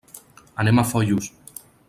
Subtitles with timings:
[0.63, 1.31] Anem a Foios.